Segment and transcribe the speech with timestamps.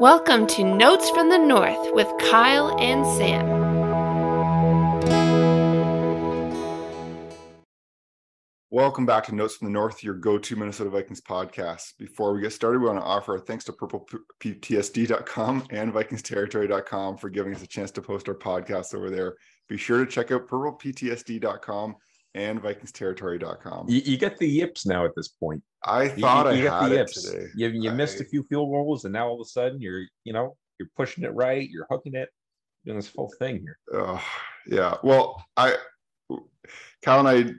[0.00, 3.46] Welcome to Notes from the North with Kyle and Sam.
[8.70, 11.96] Welcome back to Notes from the North, your go to Minnesota Vikings podcast.
[11.96, 17.30] Before we get started, we want to offer our thanks to purpleptsd.com and vikingsterritory.com for
[17.30, 19.36] giving us a chance to post our podcast over there.
[19.68, 21.94] Be sure to check out purpleptsd.com
[22.34, 23.88] and vikingsterritory.com.
[23.88, 25.62] You, you get the yips now at this point.
[25.84, 27.22] I thought you, you I had the it yips.
[27.22, 27.46] today.
[27.54, 30.32] You, you missed a few field goals, and now all of a sudden you're, you
[30.32, 32.28] know, you're pushing it right, you're hooking it,
[32.84, 33.78] doing this whole thing here.
[33.92, 34.22] Oh,
[34.66, 34.96] yeah.
[35.02, 35.76] Well, I,
[37.02, 37.56] Cal and I did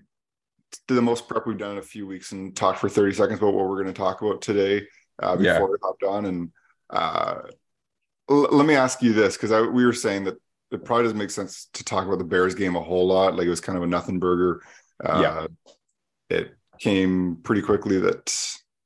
[0.87, 3.53] the most prep we've done in a few weeks and talked for 30 seconds about
[3.53, 4.85] what we're going to talk about today
[5.21, 5.61] uh, before Yeah.
[5.61, 6.25] we hopped on.
[6.25, 6.51] And
[6.89, 7.35] uh,
[8.29, 10.35] l- let me ask you this because we were saying that
[10.75, 13.35] it probably doesn't make sense to talk about the Bears game a whole lot.
[13.35, 14.61] Like it was kind of a nothing burger.
[15.03, 15.47] Uh, Yeah.
[16.29, 18.35] It came pretty quickly that,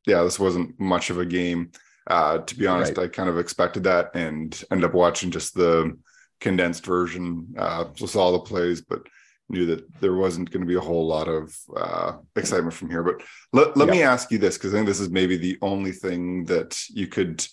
[0.06, 1.72] yeah, this wasn't much of a game.
[2.08, 3.06] Uh, to be honest, Right.
[3.06, 5.98] I kind of expected that and ended up watching just the
[6.42, 7.54] condensed version.
[7.58, 9.02] Uh, so saw the plays, but
[9.50, 13.04] knew that there wasn't going to be a whole lot of uh, excitement from here.
[13.04, 13.22] But
[13.54, 16.46] let, let me ask you this, because I think this is maybe the only thing
[16.46, 17.46] that you could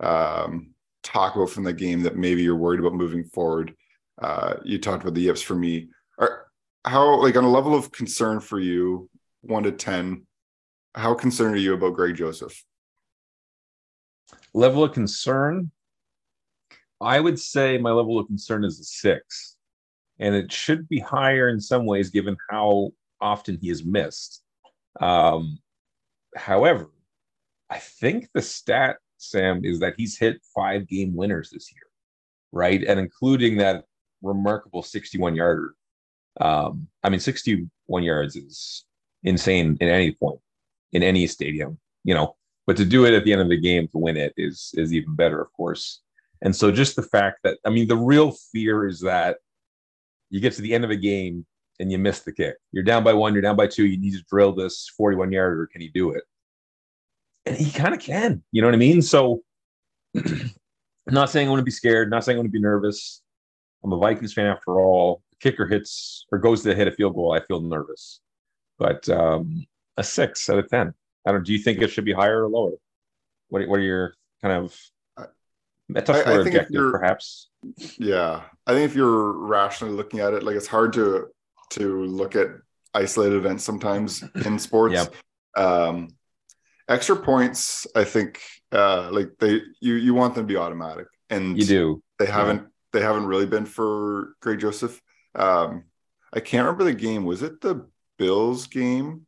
[0.00, 0.70] um,
[1.02, 3.74] talk about from the game that maybe you're worried about moving forward.
[4.20, 5.88] Uh, you talked about the yips for me.
[6.18, 6.46] Are,
[6.84, 9.08] how, like, on a level of concern for you,
[9.42, 10.26] one to 10,
[10.94, 12.62] how concerned are you about Greg Joseph?
[14.54, 15.70] Level of concern,
[17.00, 19.56] I would say my level of concern is a six,
[20.18, 24.42] and it should be higher in some ways given how often he is missed.
[25.00, 25.58] Um,
[26.36, 26.90] however,
[27.70, 31.86] I think the stat, Sam, is that he's hit five game winners this year,
[32.52, 32.84] right?
[32.84, 33.84] And including that
[34.22, 35.74] remarkable 61 yarder.
[36.40, 38.84] Um, I mean, 61 yards is
[39.22, 40.40] insane in any point,
[40.92, 43.88] in any stadium, you know, but to do it at the end of the game
[43.88, 46.00] to win it is is even better, of course.
[46.42, 49.38] And so just the fact that I mean, the real fear is that
[50.30, 51.46] you get to the end of a game
[51.78, 52.56] and you miss the kick.
[52.72, 55.66] You're down by one, you're down by two, you need to drill this 41 yarder.
[55.66, 56.24] Can he do it?
[57.44, 59.02] And he kind of can, you know what I mean?
[59.02, 59.42] So
[60.14, 60.50] I'm
[61.10, 63.21] not saying I want to be scared, not saying I want to be nervous.
[63.84, 65.22] I'm a Vikings fan after all.
[65.30, 68.20] The kicker hits or goes to hit a field goal, I feel nervous.
[68.78, 69.66] But um,
[69.96, 70.92] a six out of 10.
[71.26, 72.72] I don't, do you think it should be higher or lower?
[73.48, 74.76] What, what are your kind of
[75.16, 75.26] I-
[75.94, 77.50] a tough I- I think objective, perhaps?
[77.98, 81.28] Yeah, I think if you're rationally looking at it, like it's hard to
[81.70, 82.48] to look at
[82.92, 84.94] isolated events sometimes in sports.
[85.56, 85.62] Yeah.
[85.62, 86.08] Um,
[86.88, 88.40] extra points, I think,
[88.72, 92.02] uh, like they you you want them to be automatic, and You do.
[92.18, 95.00] They haven't they haven't really been for Greg Joseph.
[95.34, 95.84] Um,
[96.32, 97.24] I can't remember the game.
[97.24, 97.86] Was it the
[98.18, 99.26] Bills game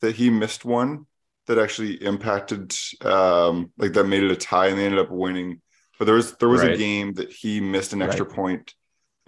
[0.00, 1.06] that he missed one
[1.46, 2.72] that actually impacted
[3.04, 5.60] um like that made it a tie and they ended up winning.
[5.98, 8.34] But there was there was a game that he missed an extra Right.
[8.34, 8.74] point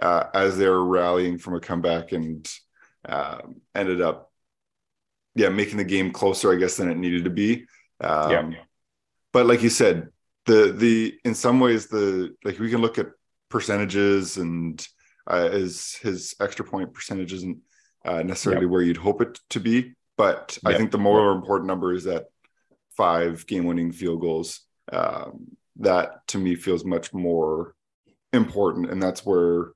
[0.00, 2.48] uh, as they were rallying from a comeback and
[3.06, 4.32] um, ended up
[5.34, 7.66] yeah making the game closer I guess than it needed to be.
[8.00, 8.64] Um, Yeah.
[9.32, 10.08] But like you said,
[10.46, 13.08] the the in some ways the like we can look at
[13.54, 14.84] percentages and
[15.28, 17.58] uh, his his extra point percentage isn't
[18.04, 19.94] uh, necessarily where you'd hope it to be.
[20.16, 22.24] But I think the more important number is that
[22.96, 24.60] five game winning field goals.
[24.92, 27.74] Um, that to me feels much more
[28.32, 29.72] important, and that's where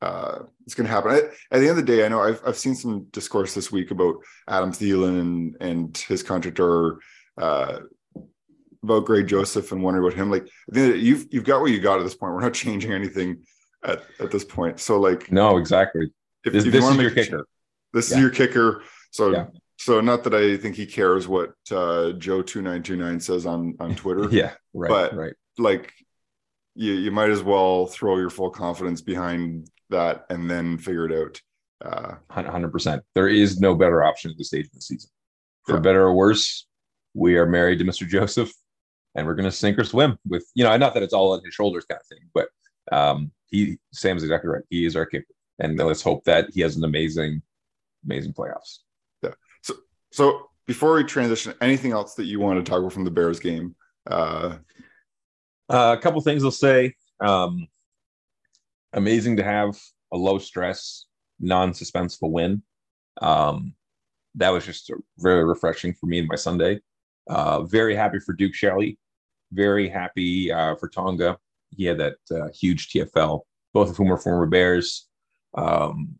[0.00, 1.12] uh, it's going to happen.
[1.12, 3.70] At, at the end of the day, I know I've I've seen some discourse this
[3.70, 4.16] week about
[4.48, 6.98] Adam Thielen and and his contract or
[7.36, 7.80] uh,
[8.82, 10.30] about Greg Joseph and wondering about him.
[10.30, 12.34] Like I think that you've you've got what you got at this point.
[12.34, 13.42] We're not changing anything
[13.84, 14.80] at at this point.
[14.80, 16.10] So like No, exactly.
[16.44, 17.46] if, This, if you this is your make kicker.
[17.92, 18.16] this Yeah.
[18.16, 18.82] is your kicker.
[19.10, 19.46] So Yeah.
[19.78, 23.46] so not that I think he cares what uh, Joe two nine two nine says
[23.46, 24.28] on on Twitter.
[24.30, 25.34] Yeah, right, But- right.
[25.58, 25.92] Like
[26.74, 31.12] you you might as well throw your full confidence behind that and then figure it
[31.12, 31.40] out.
[31.84, 33.02] Uh, Hundred percent.
[33.14, 35.10] There is no better option at this stage of the season.
[35.66, 35.80] For Yeah.
[35.80, 36.66] better or worse,
[37.14, 38.06] we are married to Mr.
[38.06, 38.52] Joseph,
[39.18, 40.76] and we're going to sink or swim with you know.
[40.76, 42.48] Not that it's all on his shoulders, kind of thing, but
[42.92, 44.64] um, he Sam's exactly right.
[44.70, 45.26] He is our kicker,
[45.58, 47.42] and let's hope that he has an amazing,
[48.04, 48.78] amazing playoffs.
[49.22, 49.74] Yeah so
[50.12, 53.40] so before we transition, anything else that you want to talk about from the Bears
[53.40, 53.74] game?
[54.06, 54.56] Uh,
[55.70, 56.94] Uh, a couple things I'll say.
[57.20, 57.66] Um,
[58.92, 59.78] amazing to have
[60.12, 61.06] a low stress,
[61.40, 62.62] non suspenseful win.
[63.20, 63.74] Um,
[64.36, 66.80] that was just very refreshing for me and my Sunday.
[67.28, 68.98] Uh, very happy for Duke Shelley.
[69.52, 71.38] Very happy uh, for Tonga.
[71.70, 73.40] He had that uh, huge TFL,
[73.74, 75.06] both of whom are former Bears.
[75.54, 76.16] Um,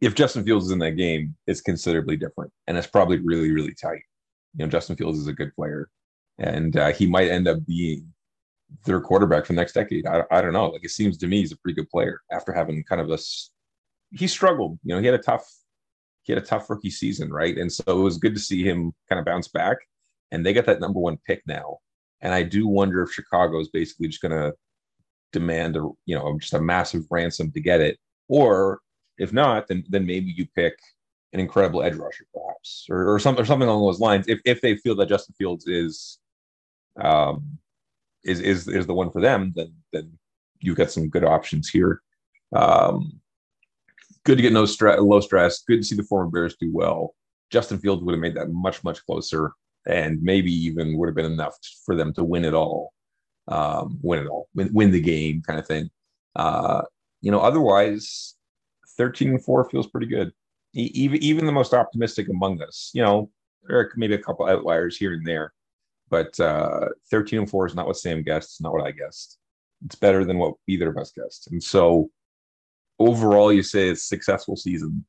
[0.00, 3.74] if Justin Fields is in that game, it's considerably different, and it's probably really, really
[3.74, 4.02] tight.
[4.56, 5.88] You know, Justin Fields is a good player.
[6.38, 8.12] and uh, he might end up being
[8.84, 10.06] their quarterback for the next decade.
[10.06, 10.68] I, I don't know.
[10.68, 13.18] Like it seems to me he's a pretty good player after having kind of a
[14.12, 14.78] he struggled.
[14.84, 15.46] You know, he had a tough
[16.22, 17.56] he had a tough rookie season, right?
[17.56, 19.78] And so it was good to see him kind of bounce back.
[20.30, 21.78] And they got that number one pick now.
[22.20, 24.54] And I do wonder if Chicago is basically just going to
[25.32, 27.98] demand a you know just a massive ransom to get it,
[28.28, 28.80] or
[29.18, 30.74] if not, then then maybe you pick
[31.32, 34.26] an incredible edge rusher, perhaps, or, or something or something along those lines.
[34.28, 36.18] If if they feel that Justin Fields is
[37.00, 37.58] um
[38.24, 40.18] is is is the one for them, then then
[40.60, 42.02] you've got some good options here.
[42.54, 43.20] Um,
[44.24, 45.62] good to get no stress, low stress.
[45.62, 47.14] Good to see the former Bears do well.
[47.50, 49.52] Justin Fields would have made that much much closer,
[49.88, 52.92] and maybe even would have been enough for them to win it all,
[53.48, 55.90] um, win it all, win, win the game, kind of thing.
[56.36, 56.82] Uh,
[57.20, 58.36] you know, otherwise,
[58.96, 60.32] thirteen and four feels pretty good.
[60.74, 63.30] even even the most optimistic among us, you know,
[63.64, 65.52] there are maybe a couple outliers here and there,
[66.10, 68.50] but uh, 13 and 4 is not what Sam guessed.
[68.50, 69.38] It's not what I guessed.
[69.84, 71.48] It's better than what either of us guessed.
[71.50, 72.10] And so
[72.98, 75.04] overall, you say it's successful season.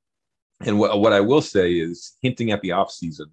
[0.65, 3.27] And what, what I will say is hinting at the off season,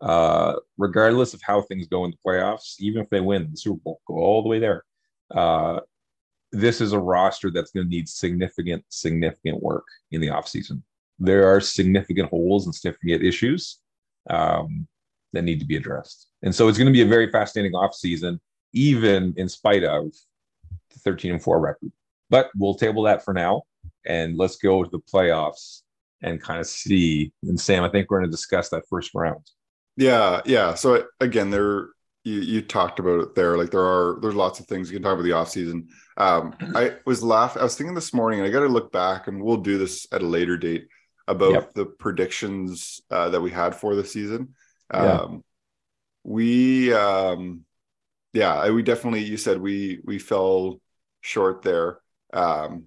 [0.00, 3.80] uh, regardless of how things go in the playoffs, even if they win the Super
[3.82, 4.84] Bowl, go all the way there.
[5.34, 5.80] Uh,
[6.52, 10.82] this is a roster that's going to need significant, significant work in the offseason.
[11.18, 13.78] There are significant holes and significant issues.
[14.28, 14.86] Um,
[15.36, 16.28] that need to be addressed.
[16.42, 18.40] And so it's going to be a very fascinating offseason,
[18.72, 20.12] even in spite of
[20.90, 21.92] the 13 and 4 record.
[22.30, 23.62] But we'll table that for now
[24.04, 25.82] and let's go to the playoffs
[26.22, 27.32] and kind of see.
[27.42, 29.44] And Sam, I think we're going to discuss that first round.
[29.96, 30.74] Yeah, yeah.
[30.74, 31.88] So again, there
[32.26, 33.56] you, you talked about it there.
[33.56, 35.86] Like there are there's lots of things you can talk about the offseason.
[36.16, 37.60] Um, I was laughing.
[37.60, 40.06] I was thinking this morning, and I got to look back, and we'll do this
[40.12, 40.88] at a later date
[41.28, 41.74] about yep.
[41.74, 44.54] the predictions uh, that we had for the season.
[44.92, 45.20] Yeah.
[45.20, 45.44] Um,
[46.24, 47.64] we, um,
[48.32, 49.22] yeah, we definitely.
[49.22, 50.80] You said we we fell
[51.20, 52.00] short there.
[52.32, 52.86] Um,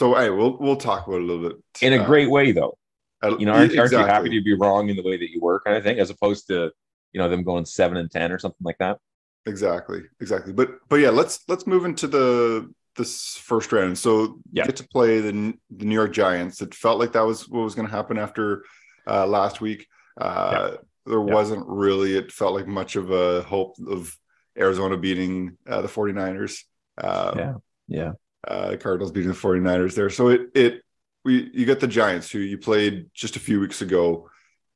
[0.00, 2.52] so hey, we'll we'll talk about it a little bit in a uh, great way,
[2.52, 2.76] though.
[3.24, 3.78] You know, aren't, exactly.
[3.78, 5.98] aren't you happy to be wrong in the way that you were, kind of thing,
[5.98, 6.70] as opposed to
[7.12, 8.98] you know them going seven and ten or something like that?
[9.46, 10.52] Exactly, exactly.
[10.52, 13.96] But but yeah, let's let's move into the this first round.
[13.96, 14.66] So yeah.
[14.66, 16.60] get to play the the New York Giants.
[16.60, 18.64] It felt like that was what was going to happen after
[19.06, 19.86] uh, last week.
[20.20, 20.76] Uh, yeah.
[21.06, 21.34] There yeah.
[21.34, 24.14] wasn't really, it felt like much of a hope of
[24.58, 26.64] Arizona beating uh, the 49ers.
[26.98, 27.54] Um, yeah.
[27.88, 28.12] Yeah.
[28.46, 30.10] Uh, Cardinals beating the 49ers there.
[30.10, 30.82] So it, it,
[31.28, 34.30] we, you got the Giants who you played just a few weeks ago.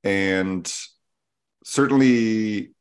[0.05, 0.71] And
[1.65, 2.73] certainly,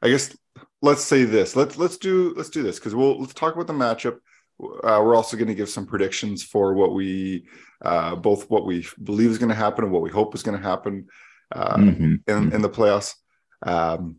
[0.00, 0.36] I guess
[0.80, 1.56] let's say this.
[1.56, 4.18] Let's, let's do, let's do this because we'll, let's talk about the matchup.
[4.60, 7.46] Uh, we're also going to give some predictions for what we
[7.82, 10.56] uh, both what we believe is going to happen and what we hope is going
[10.60, 11.06] to happen
[11.52, 12.14] uh, mm-hmm.
[12.26, 13.14] in, in the playoffs.
[13.62, 14.16] Um,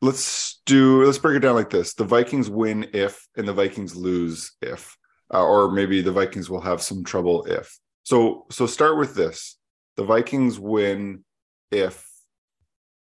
[0.00, 3.94] let's do let's break it down like this: the Vikings win if, and the Vikings
[3.94, 4.96] lose if,
[5.32, 7.78] uh, or maybe the Vikings will have some trouble if.
[8.02, 9.58] So so start with this:
[9.96, 11.24] the Vikings win
[11.70, 12.06] if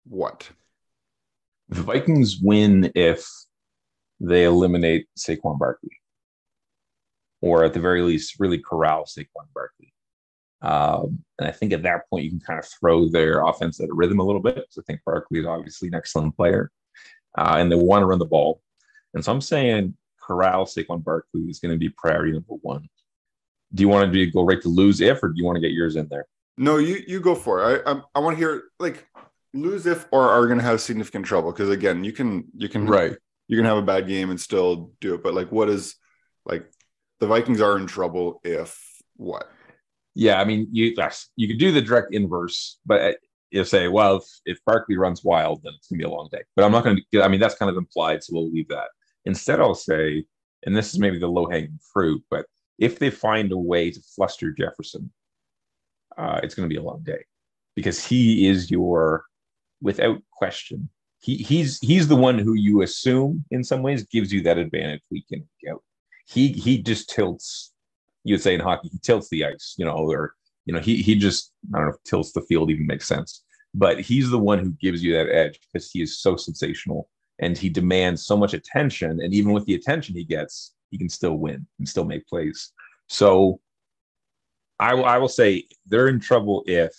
[0.06, 0.50] what?
[1.70, 3.28] The Vikings win if
[4.20, 5.98] they eliminate Saquon Barkley
[7.42, 9.94] or at the very least, really corral Saquon Barkley.
[10.62, 13.90] Um, and I think at that point, you can kind of throw their offense at
[13.90, 14.66] a rhythm a little bit.
[14.70, 16.72] So I think Barkley is obviously an excellent player,
[17.38, 18.62] uh, and they want to run the ball.
[19.14, 19.96] And so I'm saying
[20.28, 22.88] corral Saquon Barkley is going to be priority number one.
[23.74, 25.62] Do you want to do, go right to lose if, or do you want to
[25.62, 26.28] get yours in there?
[26.58, 27.84] No, you you go for it.
[27.86, 29.08] I I, I want to hear like
[29.54, 32.88] lose if or are going to have significant trouble because again, you can you can
[32.88, 33.16] right
[33.48, 35.24] you can have a bad game and still do it.
[35.24, 35.96] But like, what is
[36.46, 36.70] like
[37.20, 38.80] the Vikings are in trouble if
[39.16, 39.50] what?
[40.16, 40.96] Yeah, I mean, you
[41.36, 43.14] you could do the direct inverse, but uh,
[43.52, 46.42] you say, well, if, if Barkley runs wild, then it's gonna be a long day.
[46.56, 47.00] But I'm not gonna.
[47.22, 48.90] I mean, that's kind of implied, so we'll leave that.
[49.28, 50.26] Instead, I'll say,
[50.66, 52.46] and this is maybe the low hanging fruit, but
[52.80, 55.12] if they find a way to fluster Jefferson,
[56.18, 57.24] uh, it's going to be a long day
[57.76, 59.26] because he is your,
[59.82, 64.42] without question, he, he's he's the one who you assume in some ways gives you
[64.44, 65.82] that advantage week in week out
[66.28, 67.74] he he just tilts.
[68.24, 70.34] You would say in hockey, he tilts the ice, you know, or
[70.66, 73.44] you know, he he just I don't know if tilts the field even makes sense,
[73.74, 77.58] but he's the one who gives you that edge because he is so sensational and
[77.58, 81.36] he demands so much attention, and even with the attention he gets, he can still
[81.36, 82.72] win and still make plays.
[83.08, 83.60] So,
[84.80, 86.94] I will I will say they're in trouble if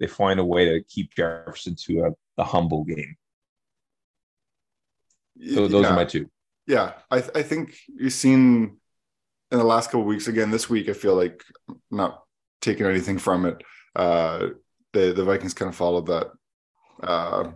[0.00, 3.16] they find a way to keep Jefferson to a, a humble game.
[5.54, 5.90] So those yeah.
[5.90, 6.28] are my two
[6.66, 8.78] yeah, I, th- I think you've seen
[9.50, 10.88] in the last couple weeks again this week.
[10.88, 11.42] I feel like
[11.90, 12.22] not
[12.60, 13.62] taking anything from it.
[13.94, 14.48] Uh,
[14.92, 16.30] the the Vikings kind of followed that
[17.02, 17.50] uh,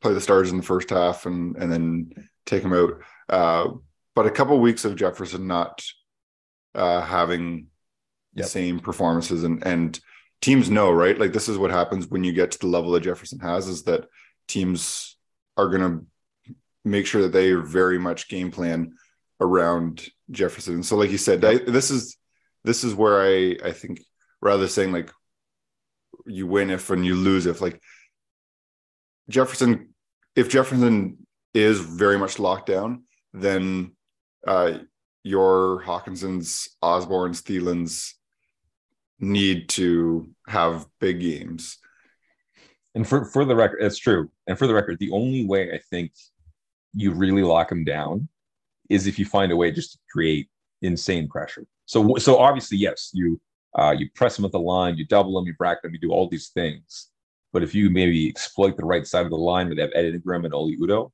[0.00, 3.00] play the Stars in the first half and and then take them out.
[3.28, 3.70] Uh,
[4.14, 5.82] but a couple of weeks of Jefferson not
[6.74, 7.66] uh, having
[8.34, 8.44] yep.
[8.44, 9.98] the same performances and and
[10.40, 13.02] teams know right like this is what happens when you get to the level that
[13.02, 14.06] Jefferson has is that
[14.46, 15.16] teams
[15.56, 16.06] are going to
[16.84, 18.94] make sure that they very much game plan
[19.40, 20.82] around Jefferson.
[20.82, 21.62] So like you said, yep.
[21.62, 22.16] I, this is
[22.62, 24.00] this is where I I think
[24.40, 25.10] rather saying like
[26.26, 27.80] you win if and you lose if like
[29.28, 29.94] Jefferson
[30.36, 33.92] if Jefferson is very much locked down, then
[34.46, 34.78] uh,
[35.22, 38.14] your Hockensons, Osborne's, Thielen's
[39.20, 41.78] need to have big games.
[42.94, 44.30] And for, for the record, it's true.
[44.46, 46.12] And for the record, the only way I think
[46.94, 48.28] you really lock them down
[48.90, 50.48] is if you find a way just to create
[50.82, 51.66] insane pressure.
[51.86, 53.40] So, so obviously, yes, you
[53.76, 56.12] uh, you press them at the line, you double them, you bracket them, you do
[56.12, 57.10] all these things.
[57.54, 60.06] But if you maybe exploit the right side of the line where they have Ed
[60.06, 61.12] Ingram and Oli Udoh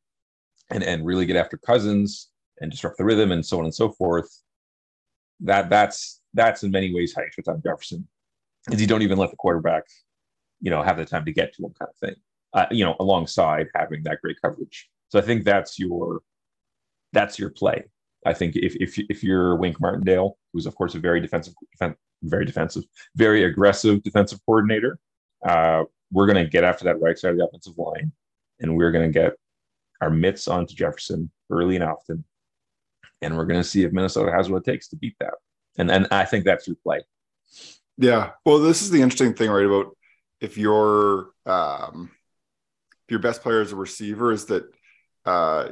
[0.71, 2.31] and and really get after Cousins
[2.61, 4.43] and disrupt the rhythm and so on and so forth,
[5.41, 8.09] that that's that's in many ways how you shut down Jefferson,
[8.71, 9.85] is you don't even let the quarterback,
[10.61, 12.17] you know, have the time to get to him, kind of thing.
[12.55, 14.89] Uh, you know, alongside having that great coverage.
[15.11, 16.23] So I think that's your
[17.13, 17.85] that's your play.
[18.25, 21.53] I think if if if you're Wink Martindale, who's of course a very defensive,
[22.23, 24.99] very defensive, very aggressive defensive coordinator,
[25.47, 28.13] uh, we're going to get after that right side of the offensive line,
[28.61, 29.35] and we're going to get
[30.01, 32.25] our mitts onto Jefferson early and often,
[33.23, 35.35] and we're going to see if Minnesota has what it takes to beat that.
[35.79, 37.03] And and I think that's your play.
[37.97, 38.31] Yeah.
[38.45, 39.67] Well, this is the interesting thing, right?
[39.67, 39.97] About
[40.41, 42.11] if your um,
[43.07, 44.65] if your best player is a receiver, is that
[45.25, 45.69] uh,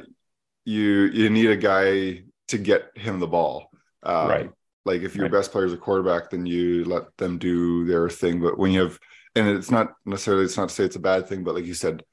[0.63, 3.69] you you need a guy to get him the ball.
[4.03, 4.51] Um, right.
[4.85, 5.31] Like if your right.
[5.31, 8.39] best player is a quarterback, then you let them do their thing.
[8.39, 8.99] But when you have
[9.35, 11.73] and it's not necessarily it's not to say it's a bad thing, but like you
[11.73, 12.03] said,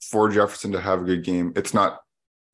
[0.00, 2.00] for Jefferson to have a good game, it's not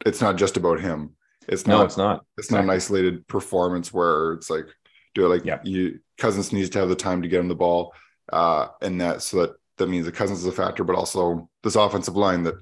[0.04, 1.14] it's not just about him.
[1.48, 2.24] It's not no, it's not.
[2.38, 2.66] It's exactly.
[2.66, 4.66] not an isolated performance where it's like
[5.14, 5.60] do it like yeah.
[5.64, 7.92] you Cousins needs to have the time to get him the ball.
[8.32, 11.76] Uh and that so that that means the Cousins is a factor, but also this
[11.76, 12.54] offensive line that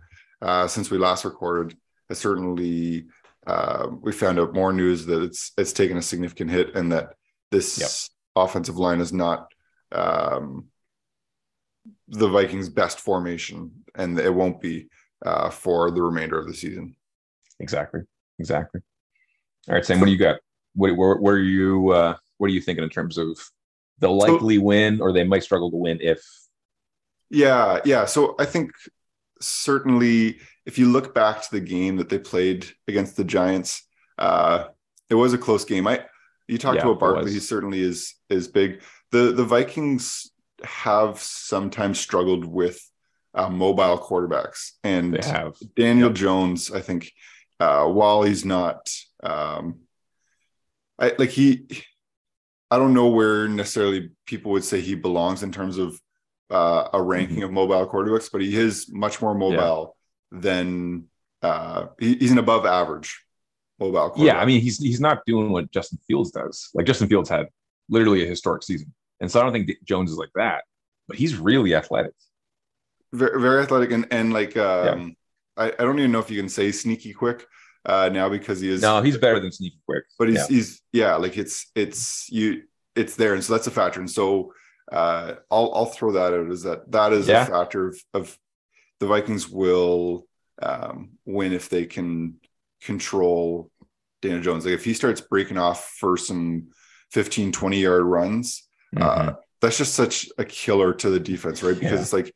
[0.42, 1.76] uh since we last recorded
[2.08, 3.06] has certainly
[3.46, 7.14] uh, we found out more news that it's it's taken a significant hit and that
[7.50, 8.44] this yep.
[8.44, 9.52] offensive line is not
[9.92, 10.66] um,
[12.08, 14.88] the Vikings' best formation, and it won't be
[15.24, 16.96] uh, for the remainder of the season.
[17.60, 18.00] Exactly.
[18.38, 18.80] Exactly.
[19.68, 20.00] All right, Sam.
[20.00, 20.40] What do you got?
[20.74, 21.90] What where, where are you?
[21.90, 23.38] Uh, what are you thinking in terms of
[24.00, 26.20] the likely so, win, or they might struggle to win if?
[27.30, 28.04] Yeah, yeah.
[28.04, 28.72] So I think
[29.40, 33.86] certainly, if you look back to the game that they played against the Giants,
[34.18, 34.66] uh,
[35.08, 35.86] it was a close game.
[35.86, 36.04] I
[36.48, 38.82] you talked yeah, about Barkley; he certainly is is big.
[39.10, 40.30] the The Vikings
[40.62, 42.80] have sometimes struggled with
[43.34, 45.14] uh, mobile quarterbacks, and
[45.74, 46.16] Daniel yep.
[46.16, 46.70] Jones.
[46.70, 47.12] I think
[47.58, 48.90] uh, while he's not,
[49.22, 49.80] um,
[50.98, 51.66] I like he.
[52.70, 56.00] I don't know where necessarily people would say he belongs in terms of
[56.50, 57.44] uh, a ranking mm-hmm.
[57.44, 59.96] of mobile quarterbacks, but he is much more mobile
[60.32, 60.38] yeah.
[60.40, 61.04] than
[61.42, 63.24] uh, he, he's an above average
[63.78, 64.12] mobile.
[64.16, 66.70] Yeah, I mean he's he's not doing what Justin Fields does.
[66.74, 67.48] Like Justin Fields had
[67.88, 68.92] literally a historic season.
[69.24, 70.64] And so I don't think Jones is like that,
[71.08, 72.12] but he's really athletic.
[73.12, 73.90] Very, very athletic.
[73.90, 75.16] And, and like, um,
[75.56, 75.64] yeah.
[75.64, 77.46] I, I don't even know if you can say sneaky quick
[77.86, 78.82] uh, now because he is.
[78.82, 80.04] No, he's better than sneaky quick.
[80.18, 80.46] But he's, yeah.
[80.48, 82.64] he's, yeah, like it's, it's, you,
[82.94, 83.32] it's there.
[83.32, 84.00] And so that's a factor.
[84.00, 84.52] And so
[84.92, 87.44] uh, I'll, I'll throw that out as that that is yeah.
[87.44, 88.38] a factor of, of
[89.00, 90.26] the Vikings will
[90.60, 92.34] um, win if they can
[92.82, 93.70] control
[94.20, 94.64] Daniel Jones.
[94.64, 96.68] Like if he starts breaking off for some
[97.12, 99.28] 15, 20 yard runs, Mm-hmm.
[99.28, 101.74] Uh, that's just such a killer to the defense, right?
[101.74, 102.00] Because yeah.
[102.00, 102.34] it's like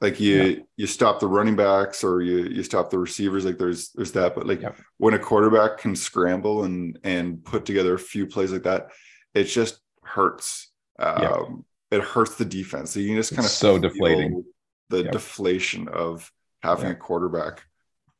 [0.00, 0.58] like you yeah.
[0.76, 4.34] you stop the running backs or you you stop the receivers like there's there's that
[4.34, 4.72] but like yeah.
[4.96, 8.88] when a quarterback can scramble and and put together a few plays like that
[9.34, 11.98] it just hurts um yeah.
[11.98, 14.44] it hurts the defense so you can just kind of so deflating
[14.88, 17.62] the deflation of having a quarterback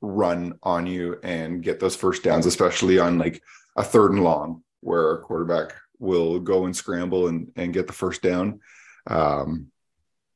[0.02, 3.42] run on you and get those first downs especially on like
[3.76, 7.92] a third and long where a quarterback will go and scramble and and get the
[7.92, 8.60] first down,
[9.06, 9.70] um,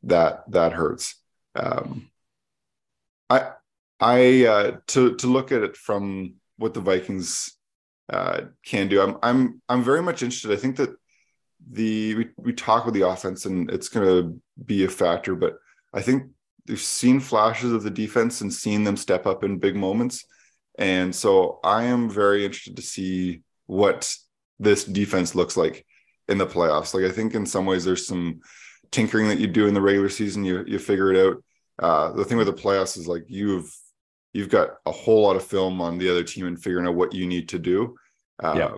[0.05, 1.17] that that hurts.
[1.57, 2.11] Um,
[3.29, 3.51] I
[3.99, 7.57] I uh, to to look at it from what the Vikings
[8.13, 9.01] uh, can do.
[9.01, 10.53] I'm I'm I'm very much interested.
[10.53, 10.91] I think that
[11.71, 15.59] the we, we talk about the offense and it's going to be a factor, but
[15.93, 16.25] I think
[16.69, 20.25] we've seen flashes of the defense and seen them step up in big moments.
[20.79, 24.15] And so I am very interested to see what
[24.59, 25.85] this defense looks like
[26.29, 26.95] in the playoffs.
[26.95, 28.41] Like I think in some ways there's some
[28.91, 30.45] tinkering that you do in the regular season.
[30.45, 31.43] You you figure it out.
[31.83, 33.69] uh, the thing with the playoffs is like you've
[34.33, 37.13] you've got a whole lot of film on the other team and figuring out what
[37.15, 37.95] you need to do.
[38.43, 38.75] Uh, Yeah.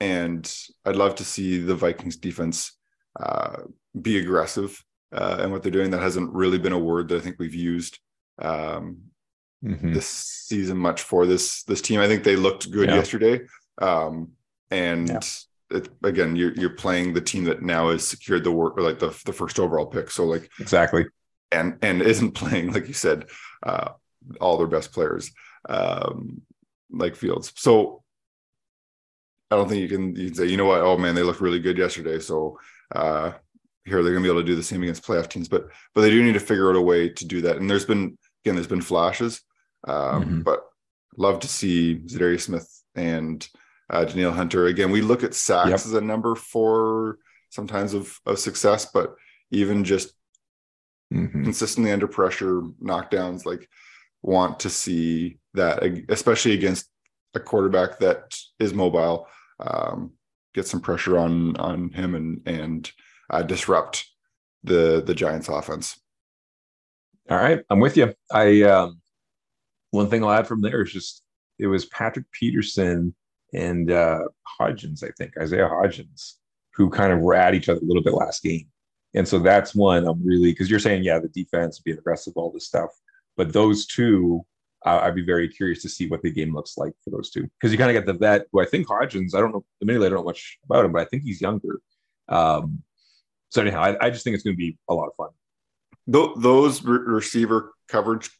[0.00, 0.44] And
[0.84, 2.72] I'd love to see the Vikings defense
[3.18, 3.62] uh,
[4.00, 4.82] be aggressive
[5.12, 5.90] uh, and what they're doing.
[5.90, 7.98] That hasn't really been a word that I think we've used
[8.40, 8.98] um,
[9.64, 9.92] Mhm.
[9.92, 11.98] this season much for this this team.
[12.00, 12.94] I think they looked good Yeah.
[12.96, 13.40] yesterday.
[13.78, 14.32] Um,
[14.70, 15.20] and Yeah.
[15.70, 18.98] it, again, you're you're playing the team that now has secured the work or like
[18.98, 20.10] the the first overall pick.
[20.10, 21.06] So like Exactly.
[21.52, 23.26] and and isn't playing like you said
[23.64, 23.90] uh,
[24.40, 25.30] all their best players
[25.68, 26.42] um,
[26.90, 27.52] like Fields.
[27.56, 28.02] So
[29.50, 31.40] I don't think you can you can say you know what oh man they look
[31.40, 32.58] really good yesterday so
[32.94, 33.32] uh,
[33.84, 36.02] here they're going to be able to do the same against playoff teams but but
[36.02, 38.54] they do need to figure out a way to do that and there's been again
[38.56, 39.40] there's been flashes
[39.86, 40.44] um, Mhm.
[40.44, 40.64] but
[41.16, 43.46] love to see Za'Darius Smith and
[43.90, 45.74] uh, Danielle Hunter again we look at sacks Yep.
[45.74, 47.18] as a number for
[47.50, 49.14] sometimes of of success but
[49.50, 50.12] even just
[51.12, 51.44] Mhm.
[51.44, 53.66] consistently under pressure knockdowns like
[54.20, 56.90] want to see that especially against
[57.34, 59.26] a quarterback that is mobile
[59.60, 60.12] um,
[60.54, 62.92] get some pressure on on him and and
[63.30, 64.06] uh, disrupt
[64.64, 65.98] the the giants offense
[67.30, 68.14] All right, I'm with you.
[68.32, 69.00] I um,
[69.90, 71.22] one thing I'll add from there is just
[71.58, 73.14] it was Patrick Peterson
[73.52, 74.20] and uh,
[74.60, 76.34] Hodgins, I think Isaiah Hodgins,
[76.74, 78.66] who kind of were at each other a little bit last game,
[79.14, 82.52] and so that's one I'm really because you're saying yeah the defense being aggressive, all
[82.52, 82.90] this stuff,
[83.36, 84.44] but those two.
[84.86, 87.42] Uh, I'd be very curious to see what the game looks like for those two
[87.42, 89.34] because you kind of get the vet who I think Hodgins.
[89.34, 89.64] I don't know.
[89.82, 91.80] Admittedly, I don't know much about him, but I think he's younger.
[92.28, 92.84] Um,
[93.48, 95.30] so anyhow, I, I just think it's going to be a lot of fun.
[96.12, 98.30] Th- those re- receiver coverage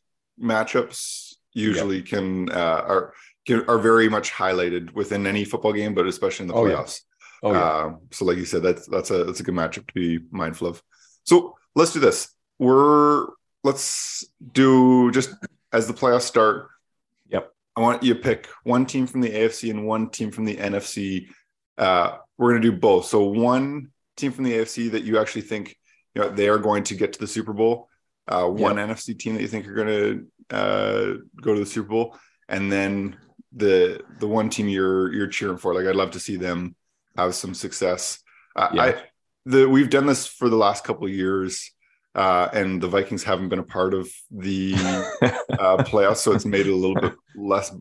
[0.41, 3.15] matchups usually can uh, are
[3.51, 7.01] are very much highlighted within any football game but especially in the playoffs.
[7.01, 7.05] Oh, yeah.
[7.43, 9.95] Oh yeah, Uh, so like you said, that's that's a that's a good matchup to
[9.95, 10.83] be mindful of.
[11.25, 12.29] So let's do this.
[12.59, 13.27] We're
[13.63, 15.31] let's do just
[15.73, 16.69] as the playoffs start.
[17.29, 17.53] Yep.
[17.77, 20.57] I want you to pick one team from the AFC and one team from the
[20.57, 21.29] NFC.
[21.77, 23.07] Uh, we're going to do both.
[23.07, 25.77] So one team from the AFC that you actually think
[26.15, 27.89] you know they are going to get to the Super Bowl.
[28.27, 29.87] Uh, one NFC team that you think are going
[30.51, 32.17] to uh, go to the Super Bowl,
[32.49, 33.17] and then
[33.53, 35.75] the the one team you're you're cheering for.
[35.75, 36.75] Like I'd love to see them
[37.17, 38.21] have some success.
[38.57, 38.83] Uh, Yeah.
[38.83, 39.03] I
[39.47, 41.73] the we've done this for the last couple of years,
[42.15, 44.75] uh, and the Vikings haven't been a part of the
[45.23, 47.75] uh, playoffs, so it's made it a little bit less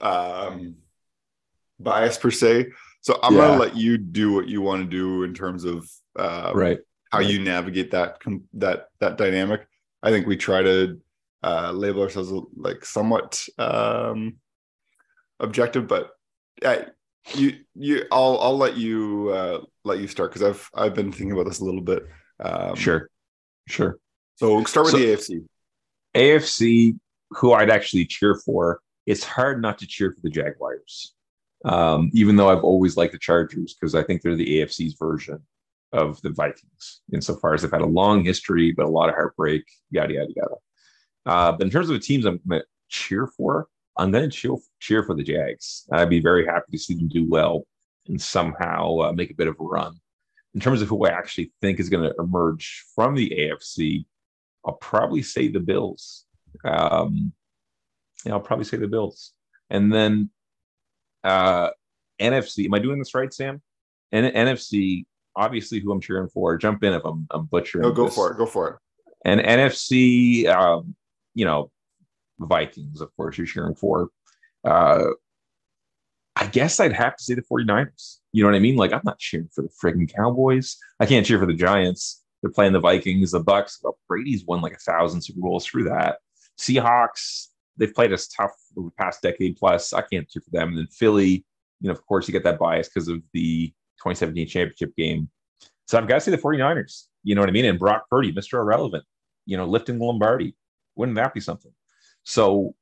[0.00, 0.76] um,
[1.78, 2.68] biased per se.
[3.02, 3.40] So I'm Yeah.
[3.40, 6.78] gonna let you do what you want to do in terms of uh, right.
[7.10, 7.28] how right.
[7.28, 8.18] you navigate that
[8.54, 9.66] that that dynamic.
[10.02, 11.00] I think we try to
[11.42, 14.36] uh, label ourselves like somewhat um,
[15.40, 16.10] objective, but
[16.64, 16.82] uh,
[17.34, 21.32] you you I'll I'll let you uh, let you start because I've I've been thinking
[21.32, 22.04] about this a little bit.
[22.40, 23.08] Um, Sure,
[23.68, 23.98] sure.
[24.36, 25.44] So start with So- the AFC.
[26.16, 26.98] AFC,
[27.30, 31.14] who I'd actually cheer for, it's hard not to cheer for the Jaguars.
[31.64, 35.40] Um, even though I've always liked the Chargers because I think they're the AFC's version
[35.92, 39.64] of the Vikings insofar as they've had a long history, but a lot of heartbreak,
[39.90, 40.54] yada, yada, yada.
[41.24, 43.66] Uh, but in terms of the teams I'm going to cheer for,
[43.96, 45.86] I'm going to cheer, cheer for the Jags.
[45.92, 47.64] I'd be very happy to see them do well
[48.06, 49.94] and somehow uh, make a bit of a run.
[50.54, 54.04] In terms of who I actually think is going to emerge from the AFC,
[54.64, 56.26] I'll probably say the Bills.
[56.64, 57.32] Um,
[58.24, 59.32] yeah, I'll probably say the Bills.
[59.70, 60.30] And then
[61.24, 61.70] uh,
[62.20, 62.66] NFC.
[62.66, 63.62] Am I doing this right, Sam?
[64.12, 65.04] N- NFC,
[65.34, 66.56] obviously, who I'm cheering for.
[66.56, 67.82] Jump in if I'm, I'm butchering.
[67.82, 68.14] No, go this.
[68.14, 68.38] for it.
[68.38, 68.76] Go for it.
[69.24, 70.94] And NFC, um,
[71.34, 71.70] you know,
[72.38, 74.08] Vikings, of course, you're cheering for.
[74.64, 75.04] Uh,
[76.36, 78.18] I guess I'd have to say the 49ers.
[78.32, 78.76] You know what I mean?
[78.76, 80.76] Like, I'm not cheering for the friggin' Cowboys.
[80.98, 82.22] I can't cheer for the Giants.
[82.42, 83.78] They're playing the Vikings, the Bucks.
[83.82, 86.18] Well, Brady's won like a thousand Super Bowls through that.
[86.58, 89.92] Seahawks, they've played us tough over the past decade plus.
[89.92, 90.70] I can't cheer for them.
[90.70, 91.44] And then Philly,
[91.80, 93.68] you know, of course, you get that bias because of the
[93.98, 95.30] 2017 championship game.
[95.86, 97.04] So I've got to say the 49ers.
[97.22, 97.64] You know what I mean?
[97.64, 98.54] And Brock Purdy, Mr.
[98.54, 99.04] Irrelevant,
[99.46, 100.56] you know, lifting the Lombardi.
[100.96, 101.72] Wouldn't that be something?
[102.24, 102.74] So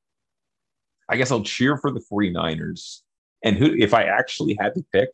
[1.08, 3.00] I guess I'll cheer for the 49ers.
[3.44, 5.10] And who, if I actually had to pick,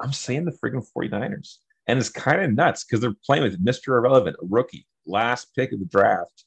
[0.00, 1.56] I'm saying the friggin' 49ers.
[1.86, 3.88] And it's kind of nuts because they're playing with Mr.
[3.88, 6.44] Irrelevant, a rookie, last pick of the draft.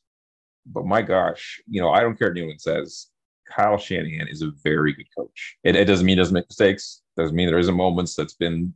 [0.65, 3.07] But my gosh, you know, I don't care what anyone says.
[3.49, 5.57] Kyle Shanahan is a very good coach.
[5.63, 7.01] It, it doesn't mean he doesn't make mistakes.
[7.17, 8.73] Doesn't mean there isn't moments that's been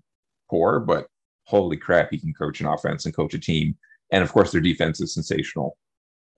[0.50, 1.08] poor, but
[1.46, 3.76] holy crap, he can coach an offense and coach a team.
[4.12, 5.78] And of course, their defense is sensational.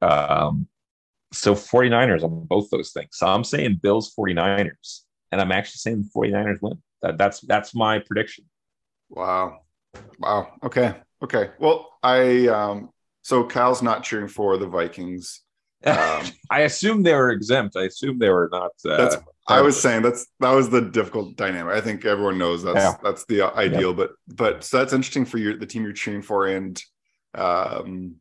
[0.01, 0.67] Um,
[1.31, 3.09] so 49ers on both those things.
[3.13, 6.81] So I'm saying Bills 49ers, and I'm actually saying the 49ers win.
[7.01, 8.45] That, that's that's my prediction.
[9.09, 9.59] Wow.
[10.19, 10.53] Wow.
[10.63, 10.95] Okay.
[11.23, 11.51] Okay.
[11.59, 12.89] Well, I um
[13.21, 15.41] so Kyle's not cheering for the Vikings.
[15.85, 17.75] Um, I assume they were exempt.
[17.75, 18.71] I assume they were not.
[18.85, 21.73] Uh, That's I was saying that's that was the difficult dynamic.
[21.73, 22.95] I think everyone knows that's Yeah.
[23.01, 26.47] that's the ideal, but but so that's interesting for your the team you're cheering for
[26.47, 26.81] and
[27.33, 28.15] um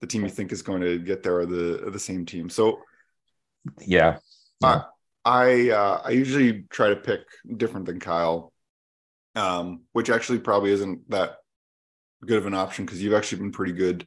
[0.00, 2.48] the team you think is going to get there are the are the same team.
[2.48, 2.80] So
[3.80, 4.18] yeah.
[4.62, 4.82] I
[5.24, 7.20] I uh, I usually try to pick
[7.56, 8.52] different than Kyle,
[9.34, 11.36] um, which actually probably isn't that
[12.24, 14.06] good of an option because you've actually been pretty good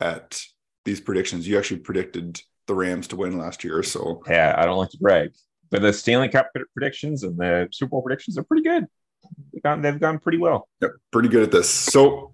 [0.00, 0.40] at
[0.84, 1.46] these predictions.
[1.46, 4.98] You actually predicted the Rams to win last year, so Yeah, I don't like to
[4.98, 5.30] brag,
[5.70, 8.86] but the Stanley Cup predictions and the Super Bowl predictions are pretty good.
[9.52, 10.68] They've gone, they've gone pretty well.
[10.80, 11.68] Yep, pretty good at this.
[11.68, 12.32] So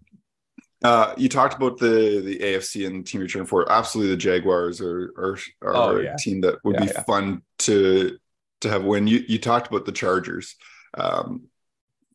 [0.83, 3.71] uh you talked about the the AFC and the team you're cheering for.
[3.71, 7.03] Absolutely the Jaguars are are, are Oh, a team that would Yeah, be yeah.
[7.05, 8.19] fun to
[8.63, 9.07] to have win.
[9.07, 10.57] You you talked about the Chargers.
[10.97, 11.45] Um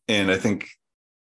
[0.08, 0.68] and I think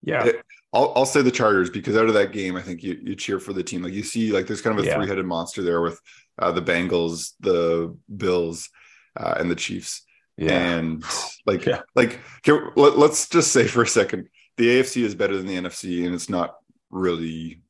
[0.03, 2.97] Yeah, It- I'll I'll say the Chargers because out of that game, I think you
[3.03, 3.83] you cheer for the team.
[3.83, 4.95] Like you see, like there's kind of a Yeah.
[4.95, 6.01] three headed monster there with
[6.39, 8.71] uh, the Bengals, the Bills,
[9.17, 10.03] uh, and the Chiefs.
[10.37, 11.05] yeah, And
[11.45, 11.83] like Yeah.
[11.97, 15.57] like can, let, let's just say for a second, the AFC is better than the
[15.57, 16.55] NFC, and it's not
[16.91, 17.63] really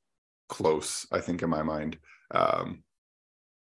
[0.48, 1.06] close.
[1.12, 1.98] I think in my mind,
[2.32, 2.82] um,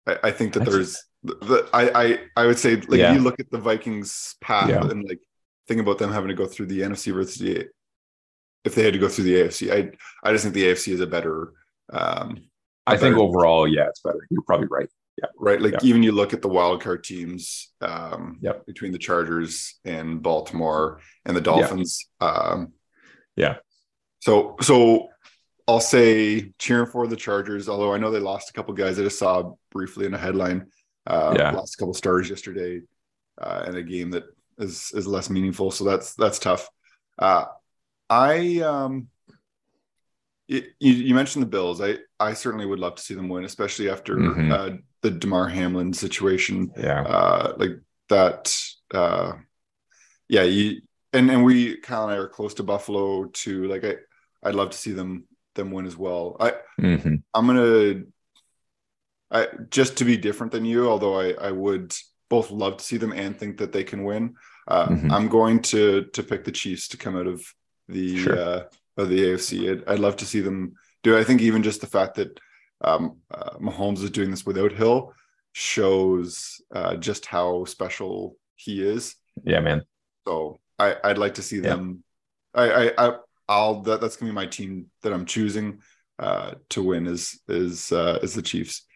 [0.07, 3.15] I, I think that I there's the, the I I I would say like Yeah.
[3.15, 4.83] you look at the Vikings path Yeah.
[4.89, 5.21] and like
[5.69, 7.67] think about them having to go through the NFC versus the
[8.65, 9.73] if they had to go through the AFC.
[9.73, 9.93] I
[10.29, 11.53] I just think the AFC is a better
[11.93, 12.39] um
[12.87, 14.27] I think better- overall, yeah, it's better.
[14.31, 14.89] You're probably right.
[15.21, 15.29] Yeah.
[15.39, 15.79] Right like Yeah.
[15.89, 18.67] even you look at the wild card teams um Yep.
[18.67, 22.73] between the Chargers and Baltimore and the Dolphins um
[23.35, 23.57] Yeah.
[24.21, 25.09] so so
[25.69, 29.03] I'll say cheering for the Chargers although I know they lost a couple guys I
[29.03, 30.67] just saw briefly in a headline
[31.07, 31.51] uh Yeah.
[31.53, 32.83] lost a couple stars yesterday
[33.41, 34.25] uh in a game that
[34.59, 36.69] is is less meaningful so that's that's tough
[37.19, 37.47] uh
[38.09, 39.09] I um
[40.49, 41.81] y- you, you mentioned the Bills.
[41.81, 44.53] I I certainly would love to see them win, especially after Mhm.
[44.53, 46.71] uh, the Damar Hamlin situation.
[46.77, 48.57] Yeah, Uh, like that.
[48.95, 49.33] Uh,
[50.29, 53.67] yeah, you and and we Kyle and I are close to Buffalo too.
[53.67, 53.97] Like I
[54.45, 55.25] I'd love to see them
[55.57, 56.37] them win as well.
[56.39, 57.23] I Mhm.
[57.35, 58.03] I'm gonna
[59.31, 61.95] I just to be different than you, although I I would
[62.29, 64.35] both love to see them and think that they can win.
[64.69, 65.11] Uh, Mhm.
[65.13, 67.45] I'm going to to pick the Chiefs to come out of
[67.89, 68.39] the Sure.
[68.39, 68.63] uh,
[68.97, 69.71] of the AFC.
[69.71, 71.17] I'd, I'd love to see them do.
[71.17, 71.21] it.
[71.21, 72.39] I think even just the fact that
[72.83, 75.13] um, uh, Mahomes is doing this without Hill
[75.53, 79.17] shows uh, just how special he is.
[79.45, 79.83] yeah, man.
[80.27, 81.71] So I, I'd like to see Yeah.
[81.71, 82.05] them.
[82.55, 85.81] I, I, I I'll that, that's gonna be my team that I'm choosing
[86.19, 88.87] uh, to win is is uh, is the Chiefs.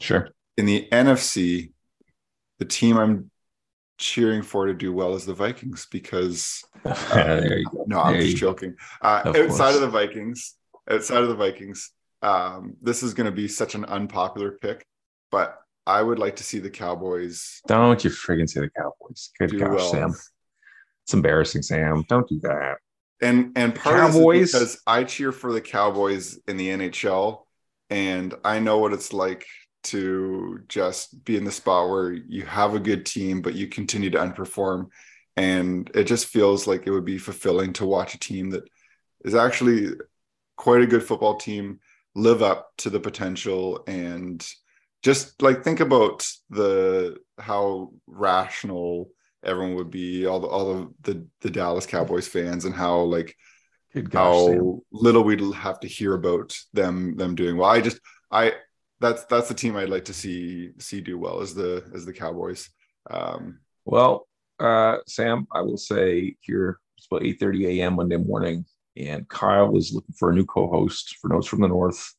[0.00, 0.28] Sure.
[0.56, 1.72] In the NFC,
[2.58, 3.30] the team I'm
[3.98, 7.62] cheering for to do well is the Vikings because go.
[7.86, 8.74] no, I'm There just joking.
[9.00, 9.74] Uh, Of outside course.
[9.76, 10.54] of the Vikings,
[10.90, 11.90] outside of the Vikings,
[12.22, 14.84] um, this is going to be such an unpopular pick,
[15.30, 19.30] but I would like to see the Cowboys Don't you friggin' say the Cowboys?
[19.38, 19.90] Good gosh, well.
[19.90, 20.14] Sam.
[21.04, 22.04] It's embarrassing, Sam.
[22.08, 22.76] Don't do that.
[23.22, 24.48] And and part of Cowboys?
[24.48, 27.44] is because I cheer for the Cowboys in the NHL,
[27.90, 29.46] and I know what it's like
[29.84, 34.10] to just be in the spot where you have a good team, but you continue
[34.10, 34.88] to underperform.
[35.36, 38.64] And it just feels like it would be fulfilling to watch a team that
[39.24, 39.90] is actually
[40.56, 41.80] quite a good football team
[42.14, 44.46] live up to the potential and
[45.02, 49.10] just like think about the how rational
[49.44, 53.36] everyone would be all the all the the, the Dallas Cowboys fans and how like
[54.08, 54.58] gosh, Sam.
[54.58, 57.70] how little we'd have to hear about them them doing well.
[57.70, 58.52] I just I
[59.00, 62.12] that's that's the team I'd like to see see do well as the as the
[62.12, 62.70] Cowboys.
[63.10, 64.26] Um Well,
[64.58, 67.96] uh, Sam, I will say here it's about 8:30 a.m.
[67.96, 68.64] Monday morning,
[68.96, 72.14] and Kyle is looking for a new co-host for Notes from the North.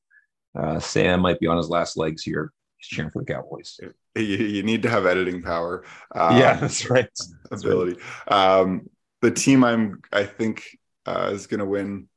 [0.58, 2.54] Uh, Sam might be on his last legs here.
[2.88, 3.80] Cheering for the Cowboys.
[4.16, 5.84] you, you need to have editing power.
[6.14, 7.10] Um, yeah, that's right.
[7.50, 7.72] That's right.
[7.72, 8.02] ability.
[8.28, 8.90] Um,
[9.22, 12.08] the team I'm I think uh, is going to win.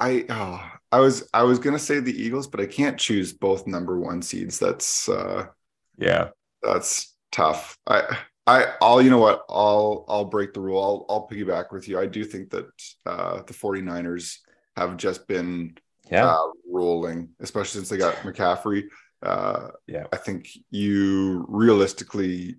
[0.00, 3.32] I oh, I was I was going to say the Eagles, but I can't choose
[3.32, 4.58] both number one seeds.
[4.58, 5.46] That's uh,
[5.98, 6.30] Yeah,
[6.62, 7.78] that's tough.
[7.86, 10.82] I I I'll you know what I'll I'll break the rule.
[10.82, 11.98] I'll I'll piggyback with you.
[11.98, 12.66] I do think that
[13.06, 14.38] uh, the 49ers
[14.76, 15.76] have just been
[16.10, 18.84] yeah, uh, rolling, especially since they got McCaffrey.
[19.24, 20.06] Uh, Yeah.
[20.12, 22.56] I think you realistically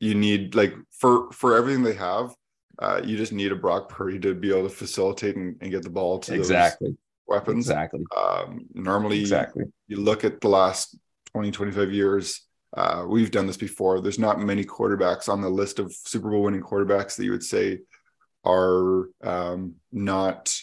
[0.00, 2.34] you need like for for everything they have,
[2.78, 5.82] uh, you just need a Brock Purdy to be able to facilitate and, and get
[5.82, 6.96] the ball to exactly,
[7.26, 7.66] weapons.
[7.68, 9.64] exactly, Um, normally, exactly.
[9.88, 10.96] you look at the last
[11.32, 12.42] 20, 25 years.
[12.76, 14.00] Uh, we've done this before.
[14.02, 17.44] There's not many quarterbacks on the list of Super Bowl winning quarterbacks that you would
[17.44, 17.78] say
[18.44, 20.54] are um, not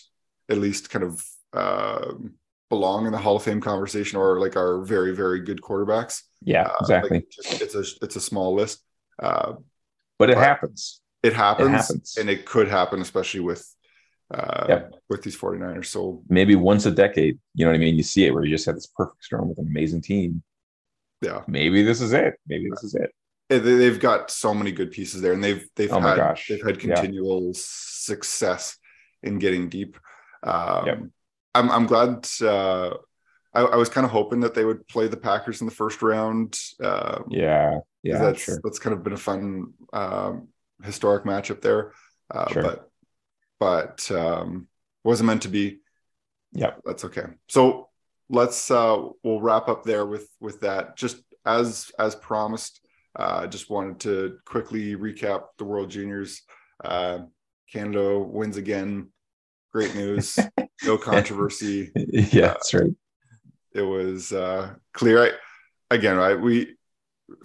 [0.50, 2.34] at least kind of um
[2.74, 6.16] belong in the Hall of Fame conversation or like are very very good quarterbacks.
[6.54, 7.18] Yeah, Uh, exactly.
[7.18, 8.78] like, just- it's a it's a small list.
[9.28, 9.50] Uh,
[10.20, 11.02] but it but- happens.
[11.30, 12.18] it happens, It happens.
[12.20, 13.64] and it could happen, especially with
[14.38, 14.82] uh, Yep.
[15.12, 15.86] with these 49ers.
[15.96, 17.36] So Maybe once a decade.
[17.56, 17.96] You know what I mean?
[18.02, 20.42] You see it where you just have this perfect storm with an amazing team.
[21.28, 22.34] yeah, Maybe this is it.
[22.52, 23.10] Maybe this is it.
[23.50, 26.42] They- they've got so many good pieces there, and they've they've Oh my had gosh.
[26.50, 26.96] they've had Yeah.
[26.96, 28.64] continual success
[29.28, 29.92] in getting deep.
[30.52, 31.00] Um, Yep.
[31.56, 32.28] I'm I'm glad.
[32.42, 32.96] Uh,
[33.54, 36.02] I, I was kind of hoping that they would play the Packers in the first
[36.02, 36.60] round.
[36.84, 37.80] Um, Yeah.
[38.02, 38.18] Yeah.
[38.18, 38.60] that's Sure.
[38.64, 40.50] that's kind of been a fun um,
[40.84, 41.92] historic matchup there.
[42.32, 42.64] Uh, Sure.
[42.64, 42.90] But
[43.60, 44.68] but um,
[45.04, 45.80] wasn't meant to be.
[46.54, 46.82] Yep.
[46.86, 47.26] That's okay.
[47.48, 47.90] So
[48.30, 50.98] let's uh, we'll wrap up there with with that.
[50.98, 52.82] Just as as promised,
[53.16, 56.42] uh, just wanted to quickly recap the World Juniors.
[56.84, 57.20] Uh,
[57.72, 59.10] Canada wins again.
[59.72, 60.38] Great news.
[60.86, 62.48] no controversy yeah.
[62.48, 62.92] That's right.
[63.74, 65.32] it was uh clear I,
[65.92, 66.76] again right we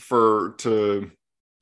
[0.00, 1.10] for to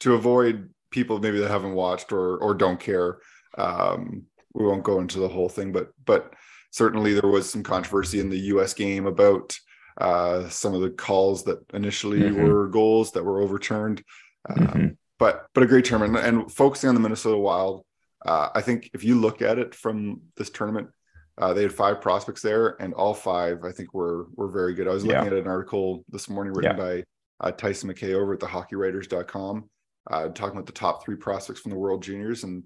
[0.00, 3.18] to avoid people maybe that haven't watched or or don't care
[3.58, 4.22] um
[4.54, 6.32] we won't go into the whole thing but but
[6.70, 9.56] certainly there was some controversy in the US game about
[10.00, 12.42] uh some of the calls that initially Mhm.
[12.42, 14.02] were goals that were overturned
[14.48, 14.96] uh, Mhm.
[15.18, 17.84] but but a great tournament and focusing on the Minnesota Wild.
[18.24, 20.88] Uh, I think if you look at it from this tournament,
[21.38, 24.88] uh, they had five prospects there, and all five I think were were very good.
[24.88, 25.26] I was looking Yeah.
[25.26, 27.04] at an article this morning written by
[27.40, 29.68] uh, Tyson McKay over at the HockeyWriters.com,
[30.10, 32.64] uh, talking about the top three prospects from the World Juniors, and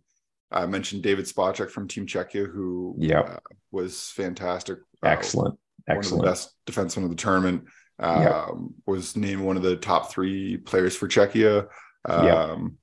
[0.53, 3.21] I mentioned David Spacek from Team Czechia, who Yeah.
[3.21, 3.39] uh,
[3.73, 4.79] was fantastic.
[5.03, 5.59] Uh, Excellent.
[5.87, 7.65] one of the best defensemen of the tournament.
[7.99, 8.75] Um.
[8.87, 11.67] Was named one of the top three players for Czechia
[12.09, 12.79] um,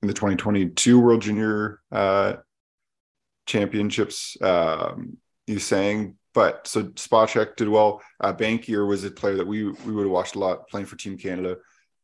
[0.00, 2.34] in the 2022 World Junior uh,
[3.46, 4.36] Championships.
[4.40, 8.02] Um, you saying, but so Spacek did well.
[8.20, 10.96] Uh, Bankier was a player that we we would have watched a lot playing for
[10.96, 11.56] Team Canada.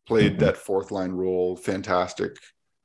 [0.06, 0.40] Played Mhm.
[0.40, 2.32] that fourth line role, fantastic.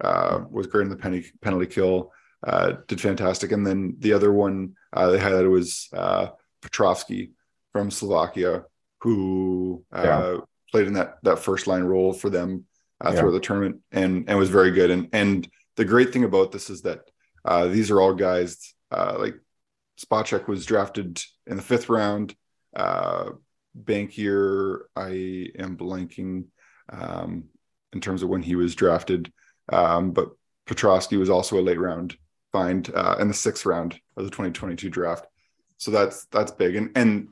[0.01, 2.11] Uh, was great in the penalty penalty kill.
[2.45, 6.27] Uh, did fantastic, and then the other one uh, they highlighted was uh,
[6.61, 7.31] Petrovsky
[7.73, 8.63] from Slovakia,
[9.01, 10.37] who uh, Yeah.
[10.71, 12.65] played in that that first line role for them
[13.03, 13.19] uh, Yeah.
[13.19, 14.89] throughout the tournament, and and was very good.
[14.91, 16.99] And and the great thing about this is that
[17.45, 19.35] uh, these are all guys uh, like
[20.03, 22.35] Spacek was drafted in the fifth round.
[22.75, 23.31] Uh,
[23.77, 26.45] Bankier, I am blanking
[26.89, 27.45] um,
[27.93, 29.31] in terms of when he was drafted,
[29.71, 30.29] um, but
[30.65, 32.17] Petrovsky was also a late round
[32.51, 35.27] find uh, in the sixth round of the 2022 draft.
[35.77, 36.75] So that's that's big.
[36.75, 37.27] And and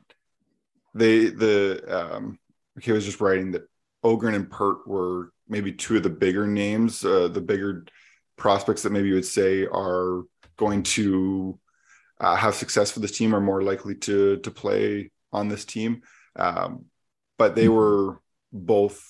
[0.94, 2.38] they the um,
[2.78, 3.64] okay was just writing that
[4.04, 7.86] Ohgren and Pert were maybe two of the bigger names, uh, the bigger
[8.38, 10.24] prospects that maybe you would say are
[10.58, 11.60] going to
[12.20, 16.02] uh, have success for this team are more likely to to play on this team.
[16.36, 16.86] Um,
[17.38, 17.74] but they Mhm.
[17.76, 19.10] were both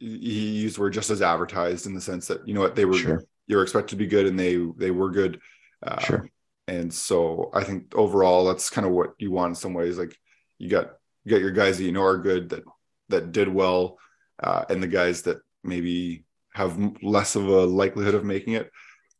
[0.00, 2.94] he used were just as advertised in the sense that you know what they were
[2.94, 3.22] Sure.
[3.46, 5.40] you were expected to be good and they they were good.
[5.82, 6.28] Um, Sure.
[6.66, 9.98] And so I think overall that's kind of what you want in some ways.
[9.98, 10.16] Like
[10.58, 10.92] you got
[11.24, 12.64] you got your guys that you know are good that
[13.08, 13.98] that did well,
[14.42, 18.70] uh, and the guys that maybe have less of a likelihood of making it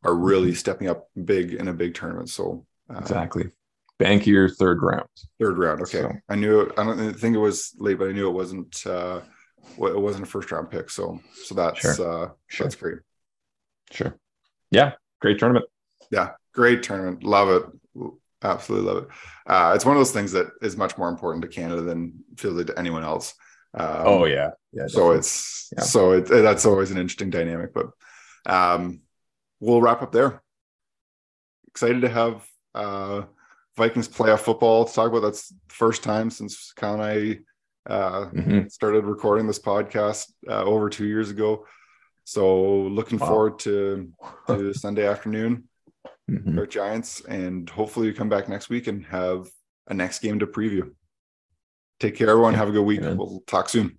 [0.03, 2.29] are really stepping up big in a big tournament.
[2.29, 3.51] So uh, Exactly.
[3.99, 5.07] Bankier third round.
[5.39, 5.81] third round.
[5.81, 6.73] Okay, So- I knew it.
[6.77, 8.85] I don't think it was late, but I knew it wasn't.
[8.85, 9.21] Uh,
[9.77, 10.89] it wasn't a first round pick.
[10.89, 11.91] So so that's Sure.
[11.91, 12.65] uh, Sure.
[12.65, 12.97] that's great.
[13.91, 14.17] Sure.
[14.71, 14.93] Yeah.
[15.19, 15.65] Great tournament.
[16.09, 17.23] Yeah, great tournament.
[17.23, 17.63] Love it.
[18.43, 19.09] Absolutely love it.
[19.45, 22.55] Uh, it's one of those things that is much more important to Canada than feels
[22.55, 23.35] like to anyone else.
[23.73, 24.51] Um, oh yeah.
[24.73, 24.87] Yeah.
[24.87, 25.17] so definitely.
[25.19, 25.83] it's Yeah.
[25.83, 27.73] so it, that's always an interesting dynamic.
[27.73, 27.87] But
[28.45, 29.01] um,
[29.59, 30.41] we'll wrap up there.
[31.67, 33.23] Excited to have uh,
[33.77, 35.21] Vikings playoff football to talk about.
[35.21, 37.39] That's the first time since Kyle and I
[37.89, 38.71] uh, Mhm.
[38.71, 41.65] started recording this podcast uh, over two years ago.
[42.25, 43.27] So looking Wow.
[43.27, 44.11] forward to,
[44.47, 45.67] to Sunday afternoon.
[46.29, 46.57] Mhm.
[46.57, 49.49] our Giants, and hopefully you come back next week and have
[49.87, 50.89] a next game to preview.
[52.01, 52.55] Take care, everyone.
[52.55, 53.01] Have a good week.
[53.01, 53.15] Amen.
[53.15, 53.95] We'll talk soon.